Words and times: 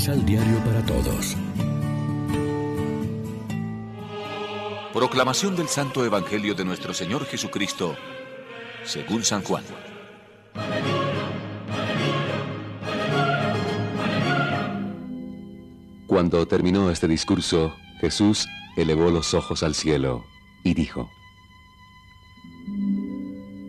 Misal 0.00 0.24
Diario 0.24 0.56
para 0.64 0.82
Todos. 0.86 1.36
Proclamación 4.94 5.54
del 5.56 5.68
Santo 5.68 6.06
Evangelio 6.06 6.54
de 6.54 6.64
nuestro 6.64 6.94
Señor 6.94 7.26
Jesucristo, 7.26 7.94
según 8.82 9.22
San 9.24 9.42
Juan. 9.42 9.62
Cuando 16.06 16.48
terminó 16.48 16.90
este 16.90 17.06
discurso, 17.06 17.76
Jesús 18.00 18.48
elevó 18.78 19.10
los 19.10 19.34
ojos 19.34 19.62
al 19.62 19.74
cielo 19.74 20.24
y 20.64 20.72
dijo, 20.72 21.10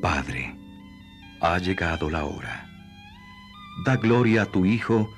Padre, 0.00 0.56
ha 1.42 1.58
llegado 1.58 2.08
la 2.08 2.24
hora. 2.24 2.66
Da 3.84 3.96
gloria 3.96 4.44
a 4.44 4.46
tu 4.46 4.64
Hijo 4.64 5.10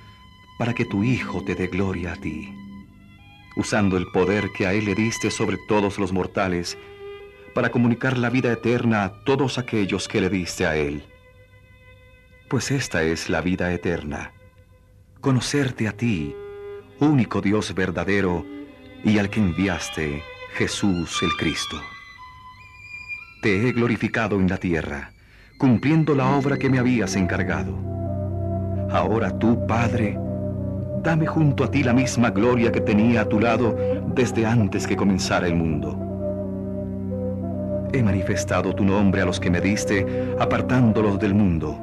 para 0.58 0.74
que 0.74 0.84
tu 0.84 1.04
Hijo 1.04 1.42
te 1.44 1.54
dé 1.54 1.66
gloria 1.66 2.12
a 2.12 2.16
ti, 2.16 2.54
usando 3.56 3.96
el 3.96 4.06
poder 4.08 4.50
que 4.52 4.66
a 4.66 4.72
Él 4.72 4.86
le 4.86 4.94
diste 4.94 5.30
sobre 5.30 5.58
todos 5.68 5.98
los 5.98 6.12
mortales, 6.12 6.78
para 7.54 7.70
comunicar 7.70 8.18
la 8.18 8.30
vida 8.30 8.52
eterna 8.52 9.04
a 9.04 9.24
todos 9.24 9.58
aquellos 9.58 10.08
que 10.08 10.20
le 10.20 10.28
diste 10.28 10.66
a 10.66 10.76
Él. 10.76 11.04
Pues 12.48 12.70
esta 12.70 13.02
es 13.02 13.28
la 13.28 13.40
vida 13.40 13.72
eterna, 13.72 14.32
conocerte 15.20 15.88
a 15.88 15.92
ti, 15.92 16.34
único 17.00 17.40
Dios 17.40 17.74
verdadero, 17.74 18.44
y 19.04 19.18
al 19.18 19.30
que 19.30 19.40
enviaste, 19.40 20.22
Jesús 20.54 21.22
el 21.22 21.30
Cristo. 21.36 21.76
Te 23.42 23.68
he 23.68 23.72
glorificado 23.72 24.40
en 24.40 24.48
la 24.48 24.56
tierra, 24.56 25.12
cumpliendo 25.58 26.14
la 26.14 26.36
obra 26.36 26.58
que 26.58 26.70
me 26.70 26.78
habías 26.78 27.16
encargado. 27.16 27.78
Ahora 28.90 29.38
tú, 29.38 29.66
Padre, 29.66 30.18
dame 31.02 31.26
junto 31.26 31.64
a 31.64 31.70
ti 31.70 31.82
la 31.82 31.92
misma 31.92 32.30
gloria 32.30 32.72
que 32.72 32.80
tenía 32.80 33.22
a 33.22 33.28
tu 33.28 33.40
lado 33.40 33.76
desde 34.14 34.46
antes 34.46 34.86
que 34.86 34.96
comenzara 34.96 35.46
el 35.46 35.54
mundo. 35.54 35.96
He 37.92 38.02
manifestado 38.02 38.74
tu 38.74 38.84
nombre 38.84 39.22
a 39.22 39.24
los 39.24 39.40
que 39.40 39.50
me 39.50 39.60
diste, 39.60 40.34
apartándolos 40.38 41.18
del 41.18 41.34
mundo. 41.34 41.78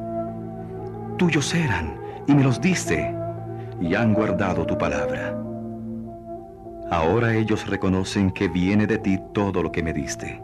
Tuyos 1.18 1.54
eran, 1.56 1.96
y 2.28 2.34
me 2.34 2.44
los 2.44 2.60
diste, 2.60 3.14
y 3.82 3.96
han 3.96 4.14
guardado 4.14 4.66
tu 4.66 4.78
palabra. 4.78 5.36
Ahora 6.92 7.34
ellos 7.34 7.68
reconocen 7.68 8.32
que 8.32 8.48
viene 8.48 8.86
de 8.86 8.98
ti 8.98 9.20
todo 9.34 9.64
lo 9.64 9.72
que 9.72 9.82
me 9.82 9.94
diste. 9.94 10.42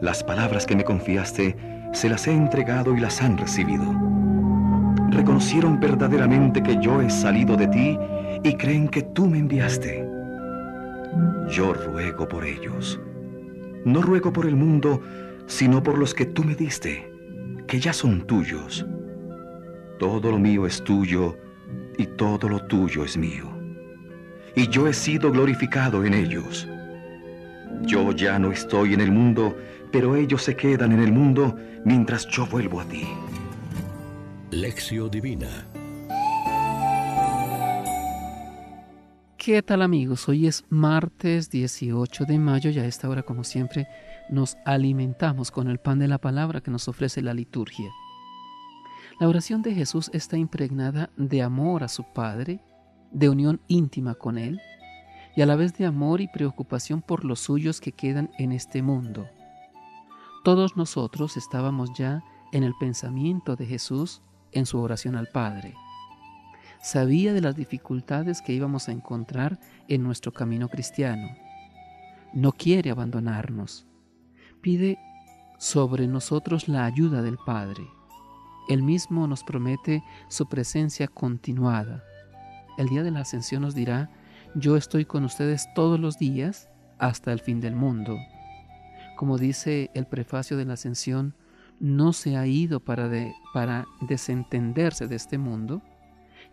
Las 0.00 0.22
palabras 0.22 0.66
que 0.66 0.76
me 0.76 0.84
confiaste 0.84 1.56
se 1.92 2.08
las 2.08 2.26
he 2.26 2.32
entregado 2.32 2.94
y 2.94 3.00
las 3.00 3.22
han 3.22 3.38
recibido. 3.38 3.84
Reconocieron 5.10 5.80
verdaderamente 5.80 6.62
que 6.62 6.78
yo 6.80 7.00
he 7.00 7.10
salido 7.10 7.56
de 7.56 7.66
ti 7.68 7.98
y 8.42 8.54
creen 8.54 8.88
que 8.88 9.02
tú 9.02 9.26
me 9.26 9.38
enviaste. 9.38 10.06
Yo 11.50 11.72
ruego 11.72 12.28
por 12.28 12.44
ellos. 12.44 13.00
No 13.84 14.02
ruego 14.02 14.32
por 14.32 14.46
el 14.46 14.54
mundo, 14.54 15.02
sino 15.46 15.82
por 15.82 15.98
los 15.98 16.14
que 16.14 16.26
tú 16.26 16.44
me 16.44 16.54
diste, 16.54 17.10
que 17.66 17.80
ya 17.80 17.92
son 17.92 18.26
tuyos. 18.26 18.86
Todo 19.98 20.30
lo 20.30 20.38
mío 20.38 20.66
es 20.66 20.84
tuyo 20.84 21.36
y 21.96 22.06
todo 22.06 22.48
lo 22.48 22.64
tuyo 22.66 23.04
es 23.04 23.16
mío. 23.16 23.46
Y 24.54 24.68
yo 24.68 24.86
he 24.88 24.92
sido 24.92 25.32
glorificado 25.32 26.04
en 26.04 26.14
ellos. 26.14 26.68
Yo 27.82 28.12
ya 28.12 28.38
no 28.38 28.52
estoy 28.52 28.94
en 28.94 29.00
el 29.00 29.10
mundo, 29.10 29.56
pero 29.90 30.16
ellos 30.16 30.42
se 30.42 30.54
quedan 30.54 30.92
en 30.92 31.00
el 31.00 31.12
mundo 31.12 31.56
mientras 31.84 32.26
yo 32.26 32.46
vuelvo 32.46 32.80
a 32.80 32.84
ti. 32.84 33.06
Lección 34.50 35.10
Divina 35.10 35.68
¿Qué 39.36 39.62
tal 39.62 39.82
amigos? 39.82 40.26
Hoy 40.26 40.46
es 40.46 40.64
martes 40.70 41.50
18 41.50 42.24
de 42.24 42.38
mayo 42.38 42.70
y 42.70 42.78
a 42.78 42.86
esta 42.86 43.10
hora 43.10 43.22
como 43.22 43.44
siempre 43.44 43.86
nos 44.30 44.56
alimentamos 44.64 45.50
con 45.50 45.68
el 45.68 45.78
pan 45.78 45.98
de 45.98 46.08
la 46.08 46.16
palabra 46.16 46.62
que 46.62 46.70
nos 46.70 46.88
ofrece 46.88 47.20
la 47.20 47.34
liturgia. 47.34 47.90
La 49.20 49.28
oración 49.28 49.60
de 49.60 49.74
Jesús 49.74 50.10
está 50.14 50.38
impregnada 50.38 51.10
de 51.18 51.42
amor 51.42 51.84
a 51.84 51.88
su 51.88 52.04
Padre, 52.14 52.62
de 53.10 53.28
unión 53.28 53.60
íntima 53.68 54.14
con 54.14 54.38
Él 54.38 54.62
y 55.36 55.42
a 55.42 55.46
la 55.46 55.56
vez 55.56 55.76
de 55.76 55.84
amor 55.84 56.22
y 56.22 56.28
preocupación 56.28 57.02
por 57.02 57.26
los 57.26 57.40
suyos 57.40 57.82
que 57.82 57.92
quedan 57.92 58.30
en 58.38 58.52
este 58.52 58.80
mundo. 58.80 59.28
Todos 60.42 60.74
nosotros 60.74 61.36
estábamos 61.36 61.90
ya 61.98 62.24
en 62.52 62.64
el 62.64 62.72
pensamiento 62.80 63.54
de 63.54 63.66
Jesús 63.66 64.22
en 64.52 64.66
su 64.66 64.80
oración 64.80 65.16
al 65.16 65.28
Padre. 65.28 65.74
Sabía 66.82 67.32
de 67.32 67.40
las 67.40 67.56
dificultades 67.56 68.40
que 68.40 68.52
íbamos 68.52 68.88
a 68.88 68.92
encontrar 68.92 69.58
en 69.88 70.02
nuestro 70.02 70.32
camino 70.32 70.68
cristiano. 70.68 71.28
No 72.32 72.52
quiere 72.52 72.90
abandonarnos. 72.90 73.86
Pide 74.60 74.98
sobre 75.58 76.06
nosotros 76.06 76.68
la 76.68 76.84
ayuda 76.84 77.22
del 77.22 77.36
Padre. 77.36 77.84
Él 78.68 78.82
mismo 78.82 79.26
nos 79.26 79.42
promete 79.42 80.02
su 80.28 80.48
presencia 80.48 81.08
continuada. 81.08 82.04
El 82.76 82.88
día 82.88 83.02
de 83.02 83.10
la 83.10 83.20
ascensión 83.20 83.62
nos 83.62 83.74
dirá, 83.74 84.10
yo 84.54 84.76
estoy 84.76 85.04
con 85.04 85.24
ustedes 85.24 85.66
todos 85.74 85.98
los 85.98 86.18
días 86.18 86.68
hasta 86.98 87.32
el 87.32 87.40
fin 87.40 87.60
del 87.60 87.74
mundo. 87.74 88.16
Como 89.16 89.36
dice 89.36 89.90
el 89.94 90.06
prefacio 90.06 90.56
de 90.56 90.64
la 90.64 90.74
ascensión, 90.74 91.34
no 91.80 92.12
se 92.12 92.36
ha 92.36 92.46
ido 92.46 92.80
para, 92.80 93.08
desentenderse 94.00 95.06
de 95.06 95.16
este 95.16 95.38
mundo 95.38 95.82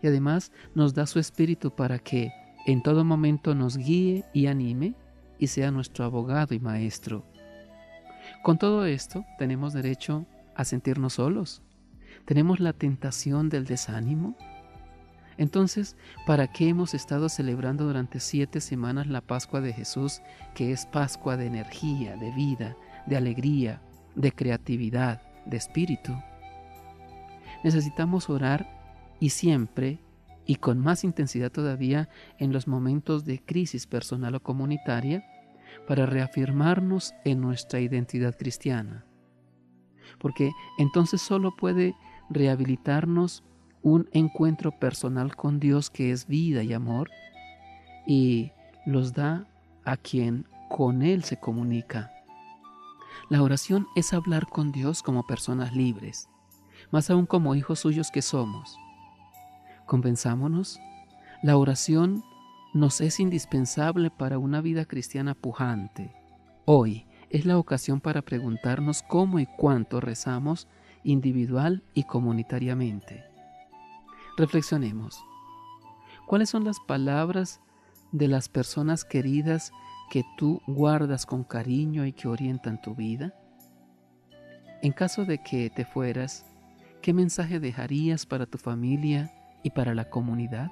y 0.02 0.06
además 0.06 0.52
nos 0.74 0.94
da 0.94 1.06
su 1.06 1.18
espíritu 1.18 1.74
para 1.74 1.98
que 1.98 2.32
en 2.66 2.82
todo 2.82 3.04
momento 3.04 3.54
nos 3.54 3.76
guíe 3.76 4.24
y 4.32 4.46
anime 4.46 4.94
y 5.38 5.46
sea 5.48 5.70
nuestro 5.70 6.04
abogado 6.04 6.54
y 6.54 6.60
maestro. 6.60 7.24
Con 8.42 8.58
todo 8.58 8.86
esto 8.86 9.24
tenemos 9.38 9.72
derecho 9.72 10.26
a 10.54 10.64
sentirnos 10.64 11.14
solos, 11.14 11.62
¿Tenemos 12.26 12.58
la 12.58 12.72
tentación 12.72 13.48
del 13.48 13.66
desánimo? 13.66 14.36
Entonces, 15.38 15.96
¿para 16.26 16.48
qué 16.48 16.68
hemos 16.68 16.92
estado 16.92 17.28
celebrando 17.28 17.84
durante 17.84 18.18
siete 18.18 18.60
semanas 18.60 19.06
la 19.06 19.20
Pascua 19.20 19.60
de 19.60 19.72
Jesús, 19.72 20.22
que 20.54 20.72
es 20.72 20.86
Pascua 20.86 21.36
de 21.36 21.46
energía, 21.46 22.16
de 22.16 22.32
vida, 22.32 22.76
de 23.06 23.16
alegría, 23.16 23.80
de 24.16 24.32
creatividad, 24.32 25.22
de 25.44 25.56
espíritu? 25.56 26.12
Necesitamos 27.62 28.28
orar 28.28 28.66
y 29.20 29.30
siempre, 29.30 30.00
y 30.44 30.56
con 30.56 30.78
más 30.78 31.04
intensidad 31.04 31.52
todavía 31.52 32.08
en 32.38 32.52
los 32.52 32.66
momentos 32.66 33.24
de 33.24 33.40
crisis 33.40 33.86
personal 33.86 34.34
o 34.34 34.42
comunitaria, 34.42 35.24
para 35.86 36.06
reafirmarnos 36.06 37.14
en 37.24 37.40
nuestra 37.40 37.80
identidad 37.80 38.36
cristiana. 38.36 39.04
Porque 40.18 40.50
entonces 40.78 41.20
solo 41.20 41.54
puede 41.56 41.94
rehabilitarnos 42.30 43.44
un 43.82 44.08
encuentro 44.12 44.72
personal 44.72 45.36
con 45.36 45.60
Dios 45.60 45.90
que 45.90 46.10
es 46.10 46.26
vida 46.26 46.62
y 46.62 46.72
amor 46.72 47.10
y 48.06 48.52
los 48.84 49.12
da 49.12 49.46
a 49.84 49.96
quien 49.96 50.46
con 50.68 51.02
Él 51.02 51.22
se 51.22 51.38
comunica. 51.38 52.15
La 53.28 53.42
oración 53.42 53.88
es 53.96 54.12
hablar 54.12 54.46
con 54.46 54.72
Dios 54.72 55.02
como 55.02 55.26
personas 55.26 55.74
libres, 55.74 56.28
más 56.90 57.10
aún 57.10 57.26
como 57.26 57.54
hijos 57.54 57.80
suyos 57.80 58.10
que 58.10 58.22
somos. 58.22 58.76
Convenzámonos, 59.86 60.80
la 61.42 61.56
oración 61.56 62.24
nos 62.74 63.00
es 63.00 63.20
indispensable 63.20 64.10
para 64.10 64.38
una 64.38 64.60
vida 64.60 64.84
cristiana 64.84 65.34
pujante. 65.34 66.14
Hoy 66.64 67.06
es 67.30 67.46
la 67.46 67.58
ocasión 67.58 68.00
para 68.00 68.22
preguntarnos 68.22 69.02
cómo 69.02 69.38
y 69.38 69.46
cuánto 69.46 70.00
rezamos 70.00 70.68
individual 71.02 71.82
y 71.94 72.04
comunitariamente. 72.04 73.24
Reflexionemos. 74.36 75.24
¿Cuáles 76.26 76.50
son 76.50 76.64
las 76.64 76.78
palabras 76.80 77.60
de 78.12 78.28
las 78.28 78.48
personas 78.48 79.04
queridas 79.04 79.72
que 80.10 80.24
tú 80.36 80.60
guardas 80.66 81.26
con 81.26 81.44
cariño 81.44 82.06
y 82.06 82.12
que 82.12 82.28
orientan 82.28 82.80
tu 82.80 82.94
vida? 82.94 83.34
En 84.82 84.92
caso 84.92 85.24
de 85.24 85.42
que 85.42 85.70
te 85.70 85.84
fueras, 85.84 86.46
¿qué 87.02 87.12
mensaje 87.12 87.60
dejarías 87.60 88.26
para 88.26 88.46
tu 88.46 88.58
familia 88.58 89.32
y 89.62 89.70
para 89.70 89.94
la 89.94 90.10
comunidad? 90.10 90.70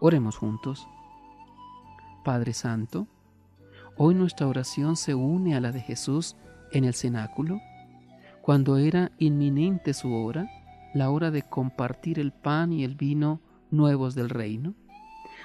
Oremos 0.00 0.36
juntos. 0.36 0.86
Padre 2.24 2.52
Santo, 2.52 3.06
hoy 3.96 4.14
nuestra 4.14 4.46
oración 4.46 4.96
se 4.96 5.14
une 5.14 5.56
a 5.56 5.60
la 5.60 5.72
de 5.72 5.80
Jesús 5.80 6.36
en 6.72 6.84
el 6.84 6.94
cenáculo 6.94 7.60
cuando 8.46 8.76
era 8.76 9.10
inminente 9.18 9.92
su 9.92 10.14
hora, 10.14 10.48
la 10.94 11.10
hora 11.10 11.32
de 11.32 11.42
compartir 11.42 12.20
el 12.20 12.30
pan 12.30 12.72
y 12.72 12.84
el 12.84 12.94
vino 12.94 13.40
nuevos 13.72 14.14
del 14.14 14.30
reino, 14.30 14.74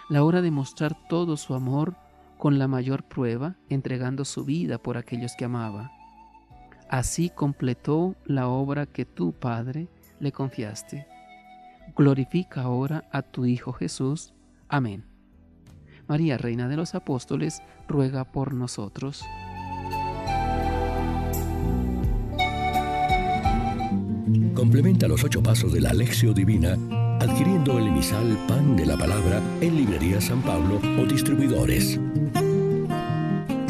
la 0.07 0.23
hora 0.23 0.43
de 0.43 0.51
mostrar 0.51 0.95
todo 1.09 1.35
su 1.35 1.55
amor 1.55 1.95
con 2.41 2.57
la 2.57 2.67
mayor 2.67 3.03
prueba, 3.03 3.55
entregando 3.69 4.25
su 4.25 4.43
vida 4.45 4.79
por 4.79 4.97
aquellos 4.97 5.35
que 5.37 5.45
amaba. 5.45 5.91
Así 6.89 7.29
completó 7.29 8.15
la 8.25 8.47
obra 8.47 8.87
que 8.87 9.05
tú, 9.05 9.31
Padre, 9.31 9.89
le 10.19 10.31
confiaste. 10.31 11.05
glorifica 11.95 12.63
ahora 12.63 13.07
a 13.11 13.21
tu 13.21 13.45
Hijo 13.45 13.73
Jesús. 13.73 14.33
Amén. 14.69 15.05
María, 16.07 16.39
Reina 16.39 16.67
de 16.67 16.77
los 16.77 16.95
Apóstoles, 16.95 17.61
ruega 17.87 18.31
por 18.31 18.55
nosotros. 18.55 19.23
Complementa 24.55 25.07
los 25.07 25.23
ocho 25.23 25.43
pasos 25.43 25.71
de 25.73 25.81
la 25.81 25.91
Alexio 25.91 26.33
Divina 26.33 26.75
adquiriendo 27.21 27.77
el 27.77 27.87
emisal 27.87 28.35
Pan 28.47 28.75
de 28.75 28.83
la 28.83 28.97
Palabra 28.97 29.39
en 29.61 29.75
Librería 29.75 30.19
San 30.19 30.41
Pablo 30.41 30.81
o 30.99 31.05
distribuidores. 31.05 31.99